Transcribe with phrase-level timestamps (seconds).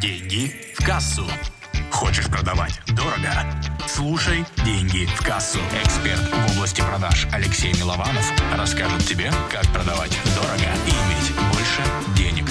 [0.00, 1.24] Деньги в кассу.
[1.90, 3.30] Хочешь продавать дорого?
[3.86, 5.58] Слушай «Деньги в кассу».
[5.84, 11.82] Эксперт в области продаж Алексей Милованов расскажет тебе, как продавать дорого и иметь больше
[12.16, 12.44] денег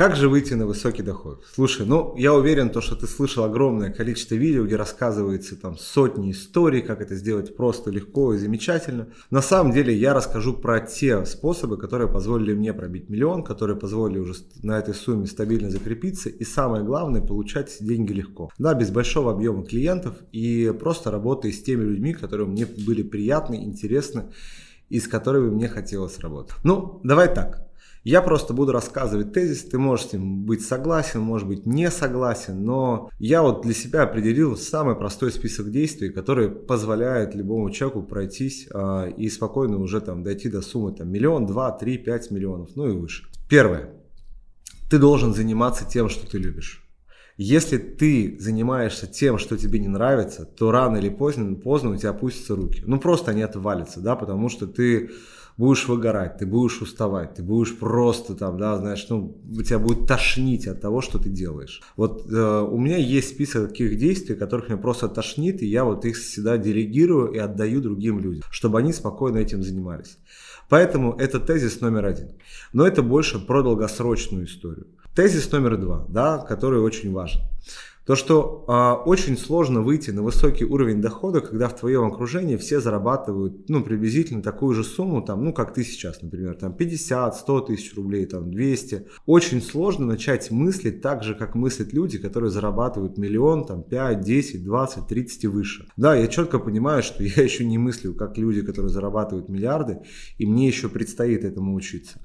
[0.00, 1.44] Как же выйти на высокий доход?
[1.54, 6.30] Слушай, ну я уверен, то, что ты слышал огромное количество видео, где рассказывается там сотни
[6.30, 9.08] историй, как это сделать просто, легко и замечательно.
[9.30, 14.20] На самом деле я расскажу про те способы, которые позволили мне пробить миллион, которые позволили
[14.20, 18.50] уже на этой сумме стабильно закрепиться и самое главное получать деньги легко.
[18.56, 23.56] Да, без большого объема клиентов и просто работая с теми людьми, которые мне были приятны,
[23.56, 24.32] интересны
[24.88, 26.56] и с которыми мне хотелось работать.
[26.64, 27.69] Ну, давай так.
[28.02, 32.64] Я просто буду рассказывать тезис, ты можешь с ним быть согласен, может быть не согласен,
[32.64, 38.68] но я вот для себя определил самый простой список действий, который позволяет любому человеку пройтись
[38.72, 42.88] а, и спокойно уже там дойти до суммы там миллион, два, три, пять миллионов, ну
[42.88, 43.24] и выше.
[43.50, 43.90] Первое.
[44.90, 46.82] Ты должен заниматься тем, что ты любишь.
[47.36, 52.10] Если ты занимаешься тем, что тебе не нравится, то рано или поздно, поздно у тебя
[52.10, 52.82] опустятся руки.
[52.86, 55.10] Ну просто они отвалятся, да, потому что ты
[55.60, 60.66] будешь выгорать, ты будешь уставать, ты будешь просто там, да, знаешь, ну, тебя будет тошнить
[60.66, 61.82] от того, что ты делаешь.
[61.96, 66.06] Вот э, у меня есть список таких действий, которых меня просто тошнит, и я вот
[66.06, 70.16] их всегда делегирую и отдаю другим людям, чтобы они спокойно этим занимались.
[70.70, 72.28] Поэтому это тезис номер один.
[72.72, 74.86] Но это больше про долгосрочную историю.
[75.14, 77.42] Тезис номер два, да, который очень важен.
[78.10, 82.80] То, что э, очень сложно выйти на высокий уровень дохода, когда в твоем окружении все
[82.80, 87.60] зарабатывают, ну, приблизительно такую же сумму, там, ну, как ты сейчас, например, там, 50, 100
[87.60, 89.06] тысяч рублей, там, 200.
[89.26, 94.64] Очень сложно начать мыслить так же, как мыслят люди, которые зарабатывают миллион, там, 5, 10,
[94.64, 95.86] 20, 30 и выше.
[95.96, 100.00] Да, я четко понимаю, что я еще не мыслю, как люди, которые зарабатывают миллиарды,
[100.36, 102.18] и мне еще предстоит этому учиться.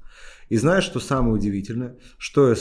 [0.49, 2.55] И знаешь, что самое удивительное, что я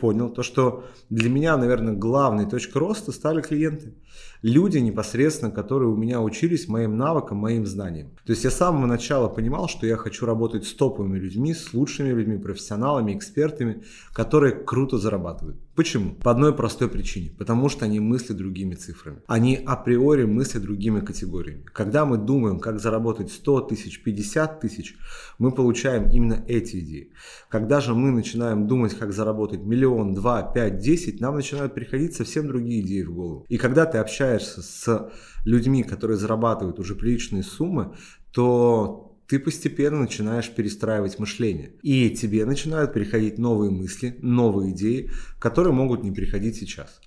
[0.00, 3.94] понял, то что для меня, наверное, главной точкой роста стали клиенты
[4.42, 8.10] люди непосредственно, которые у меня учились моим навыкам, моим знаниям.
[8.24, 11.74] То есть я с самого начала понимал, что я хочу работать с топовыми людьми, с
[11.74, 13.82] лучшими людьми, профессионалами, экспертами,
[14.12, 15.58] которые круто зарабатывают.
[15.80, 16.14] Почему?
[16.16, 17.30] По одной простой причине.
[17.38, 19.22] Потому что они мыслят другими цифрами.
[19.26, 21.64] Они априори мыслят другими категориями.
[21.72, 24.96] Когда мы думаем, как заработать 100 тысяч, 50 тысяч,
[25.38, 27.12] мы получаем именно эти идеи.
[27.48, 32.46] Когда же мы начинаем думать, как заработать миллион, два, пять, десять, нам начинают приходить совсем
[32.46, 33.46] другие идеи в голову.
[33.48, 35.10] И когда ты общаешься с
[35.44, 37.94] людьми, которые зарабатывают уже приличные суммы,
[38.32, 41.72] то ты постепенно начинаешь перестраивать мышление.
[41.82, 47.00] И тебе начинают приходить новые мысли, новые идеи, которые могут не приходить сейчас.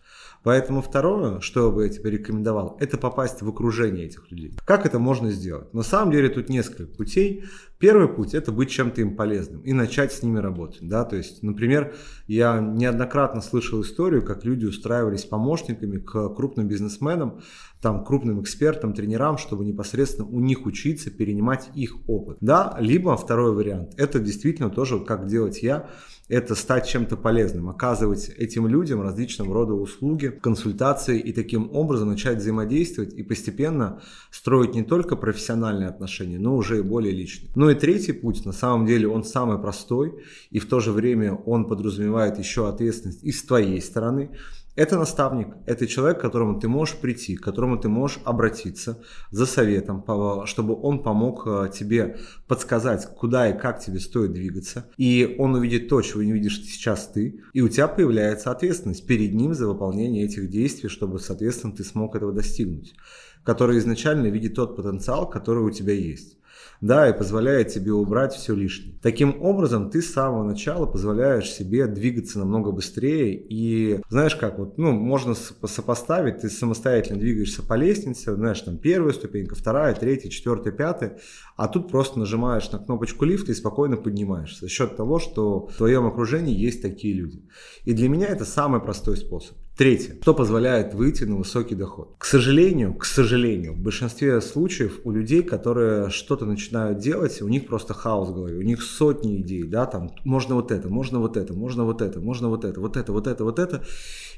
[0.44, 4.54] Поэтому второе, что бы я тебе рекомендовал, это попасть в окружение этих людей.
[4.66, 5.74] Как это можно сделать?
[5.74, 7.46] На самом деле тут несколько путей.
[7.80, 10.88] Первый путь– это быть чем-то им полезным и начать с ними работать.
[10.88, 11.06] Да?
[11.06, 11.96] То есть, например,
[12.28, 17.42] я неоднократно слышал историю, как люди устраивались помощниками к крупным бизнесменам,
[17.81, 22.38] там, крупным экспертам, тренерам, чтобы непосредственно у них учиться, перенимать их опыт.
[22.42, 22.78] Да?
[22.80, 25.90] Либо второй вариант– это действительно тоже, как делать я–
[26.30, 32.38] это стать чем-то полезным, оказывать этим людям различного рода услуги, консультации и таким образом начать
[32.38, 34.02] взаимодействовать и постепенно
[34.32, 37.52] строить не только профессиональные отношения, но уже и более личные.
[37.56, 41.34] Ну и третий путь, на самом деле, он самый простой и в то же время
[41.34, 44.32] он подразумевает еще ответственность и с твоей стороны,
[44.76, 49.46] это наставник, это человек, к которому ты можешь прийти, к которому ты можешь обратиться за
[49.46, 50.04] советом,
[50.46, 52.18] чтобы он помог э, тебе
[52.48, 54.90] подсказать, куда и как тебе стоит двигаться.
[54.98, 59.34] И он увидит то, чего не видишь сейчас ты, и у тебя появляется ответственность перед
[59.34, 62.96] ним за выполнение этих действий, чтобы, соответственно, ты смог этого достигнуть,
[63.44, 66.38] который изначально видит тот потенциал, который у тебя есть
[66.81, 69.00] да, и позволяет тебе убрать все лишнее.
[69.02, 74.78] Таким образом, ты с самого начала позволяешь себе двигаться намного быстрее и знаешь как, вот,
[74.78, 80.74] ну, можно сопоставить, ты самостоятельно двигаешься по лестнице, знаешь, там первая ступенька, вторая, третья, четвертая,
[80.74, 81.19] пятая,
[81.56, 85.78] а тут просто нажимаешь на кнопочку лифта и спокойно поднимаешься за счет того, что в
[85.78, 87.44] твоем окружении есть такие люди.
[87.86, 89.56] И для меня это самый простой способ.
[89.75, 90.18] Третье.
[90.22, 92.14] Что позволяет выйти на высокий доход?
[92.20, 97.66] К сожалению, к сожалению, в большинстве случаев у людей, которые что-то начинают делать, у них
[97.66, 101.38] просто хаос в голове, у них сотни идей, да, там можно вот это, можно вот
[101.38, 103.84] это, можно вот это, можно вот это, вот это, вот это, вот это.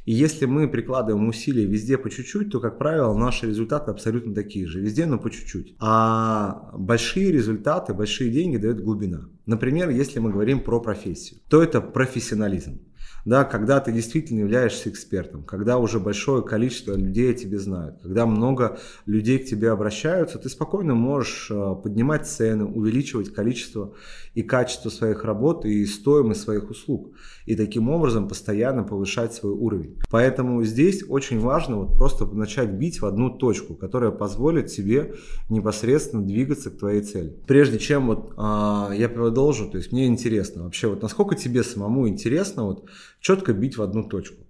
[0.06, 4.68] И если мы прикладываем усилия везде по чуть-чуть, то, как правило, наши результаты абсолютно такие
[4.68, 4.80] же.
[4.80, 5.76] Везде, но по чуть-чуть.
[5.80, 9.28] А большие результаты, большие деньги дает глубина.
[9.46, 12.80] Например, если мы говорим про профессию, то это профессионализм.
[13.25, 18.25] Да, когда ты действительно являешься экспертом, когда уже большое количество людей о тебе знают, когда
[18.25, 23.94] много людей к тебе обращаются, ты спокойно можешь э, поднимать цены, увеличивать количество
[24.36, 27.13] и качество своих работ и стоимость своих услуг.
[27.46, 29.98] И таким образом постоянно повышать свой уровень.
[30.10, 35.16] Поэтому здесь очень важно вот просто начать бить в одну точку, которая позволит тебе
[35.50, 37.36] непосредственно двигаться к твоей цели.
[37.48, 42.07] Прежде чем вот а, я продолжу, то есть мне интересно вообще вот насколько тебе самому
[42.07, 42.86] интересно вот
[43.19, 44.44] четко бить в одну точку.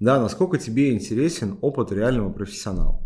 [0.00, 3.00] Да, насколько тебе интересен опыт реального профессионала.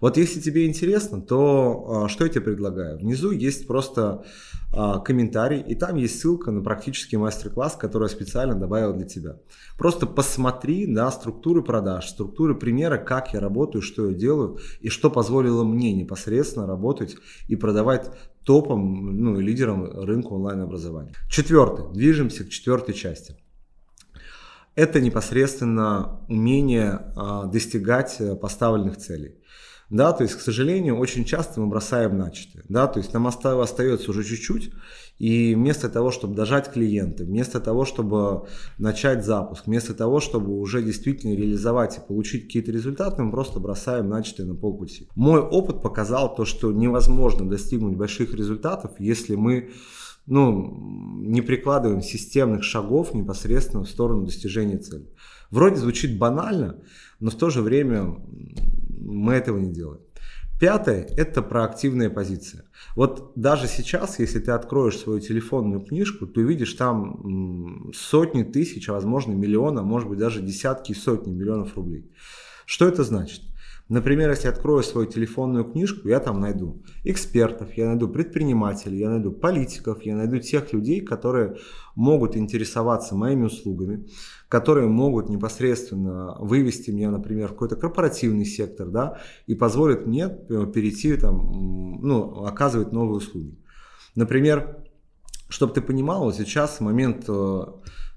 [0.00, 2.98] Вот если тебе интересно, то а, что я тебе предлагаю?
[2.98, 4.24] Внизу есть просто
[4.72, 9.36] а, комментарий, и там есть ссылка на практический мастер-класс, который я специально добавил для тебя.
[9.76, 15.10] Просто посмотри на структуры продаж, структуры примера, как я работаю, что я делаю, и что
[15.10, 17.16] позволило мне непосредственно работать
[17.48, 18.10] и продавать
[18.44, 21.12] топом, ну и лидером рынка онлайн-образования.
[21.28, 21.92] Четвертый.
[21.92, 23.36] Движемся к четвертой части
[24.78, 29.34] это непосредственно умение а, достигать э, поставленных целей.
[29.90, 32.62] Да, то есть, к сожалению, очень часто мы бросаем начатое.
[32.68, 34.70] Да, то есть нам остается уже чуть-чуть,
[35.18, 38.46] и вместо того, чтобы дожать клиента, вместо того, чтобы
[38.78, 44.08] начать запуск, вместо того, чтобы уже действительно реализовать и получить какие-то результаты, мы просто бросаем
[44.08, 45.08] начатое на полпути.
[45.16, 49.70] Мой опыт показал то, что невозможно достигнуть больших результатов, если мы
[50.28, 55.08] ну, не прикладываем системных шагов непосредственно в сторону достижения цели.
[55.50, 56.80] Вроде звучит банально,
[57.20, 58.16] но в то же время
[59.00, 60.02] мы этого не делаем.
[60.60, 62.64] Пятое– это проактивная позиция.
[62.96, 68.92] Вот даже сейчас, если ты откроешь свою телефонную книжку, ты увидишь там сотни тысяч, а
[68.92, 72.10] возможно миллиона, может быть даже десятки и сотни миллионов рублей.
[72.66, 73.42] Что это значит?
[73.88, 79.32] Например, если открою свою телефонную книжку, я там найду экспертов, я найду предпринимателей, я найду
[79.32, 81.56] политиков, я найду тех людей, которые
[81.94, 84.06] могут интересоваться моими услугами,
[84.48, 90.66] которые могут непосредственно вывести меня, например, в какой-то корпоративный сектор, да, и позволят мне э,
[90.72, 93.58] перейти там, ну, оказывать новые услуги.
[94.14, 94.84] Например,
[95.48, 97.62] чтобы ты понимал, вот сейчас в момент э,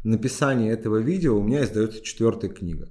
[0.04, 2.90] написания этого видео у меня издается четвертая книга.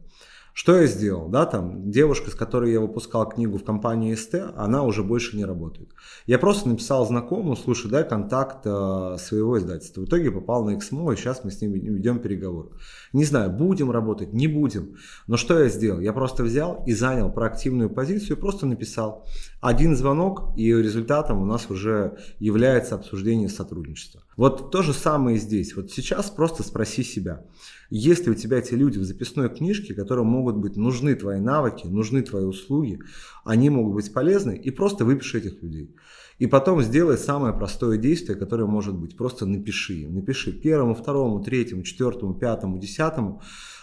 [0.53, 1.29] Что я сделал?
[1.29, 5.45] Да, там девушка, с которой я выпускал книгу в компании СТ, она уже больше не
[5.45, 5.91] работает.
[6.27, 10.03] Я просто написал знакомому, слушай, дай контакт э, своего издательства.
[10.03, 12.71] В итоге попал на XMO, и сейчас мы с ним ведем переговоры.
[13.13, 14.97] Не знаю, будем работать, не будем.
[15.27, 16.01] Но что я сделал?
[16.01, 19.27] Я просто взял и занял проактивную позицию, просто написал
[19.61, 24.23] один звонок, и результатом у нас уже является обсуждение сотрудничества.
[24.37, 25.75] Вот то же самое здесь.
[25.77, 27.45] Вот сейчас просто спроси себя,
[27.91, 31.87] есть ли у тебя эти люди в записной книжке, которым могут быть нужны твои навыки,
[31.87, 33.01] нужны твои услуги,
[33.45, 35.95] они могут быть полезны, и просто выпиши этих людей.
[36.41, 39.15] И потом сделай самое простое действие, которое может быть.
[39.15, 40.09] Просто напиши.
[40.09, 43.43] Напиши первому, второму, третьему, четвертому, пятому, десятому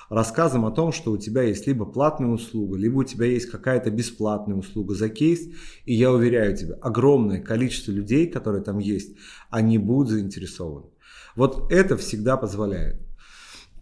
[0.10, 3.92] рассказом о том, что у тебя есть либо платная услуга, либо у тебя есть какая-то
[3.92, 5.48] бесплатная услуга за кейс.
[5.86, 9.16] И я уверяю тебя, огромное количество людей, которые там есть,
[9.52, 10.88] они будут заинтересованы.
[11.36, 13.00] Вот это всегда позволяет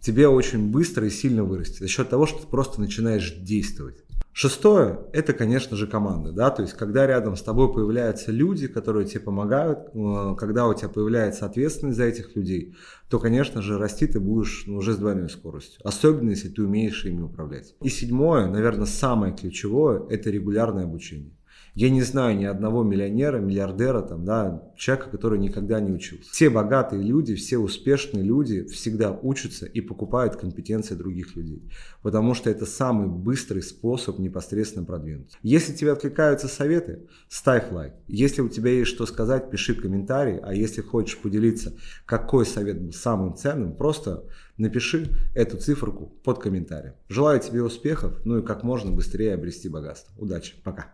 [0.02, 4.05] тебе очень быстро и сильно вырасти за счет того, что ты просто начинаешь действовать.
[4.38, 6.30] Шестое– это, конечно же, команда.
[6.30, 6.50] Да?
[6.50, 10.90] То есть, когда рядом с тобой появляются люди, которые тебе помогают, э, когда у тебя
[10.90, 12.76] появляется ответственность за этих людей,
[13.08, 15.80] то, конечно же, расти ты будешь ну, уже с двойной скоростью.
[15.84, 17.76] Особенно, если ты умеешь ими управлять.
[17.80, 21.32] И седьмое, наверное, самое ключевое– это регулярное обучение.
[21.76, 26.30] Я не знаю ни одного миллионера, миллиардера, там, да, человека, который никогда не учился.
[26.32, 31.70] Все богатые люди, все успешные люди всегда учатся и покупают компетенции других людей.
[32.00, 35.36] Потому что это самый быстрый способ непосредственно продвинуться.
[35.42, 37.92] Если тебе откликаются советы, ставь лайк.
[38.06, 40.38] Если у тебя есть что сказать, пиши комментарий.
[40.38, 41.74] А если хочешь поделиться,
[42.06, 44.24] какой совет был самым ценным, просто
[44.56, 46.94] напиши эту циферку под комментарием.
[47.08, 50.14] Желаю тебе успехов, ну и как можно быстрее обрести богатство.
[50.16, 50.84] Удачи, пока.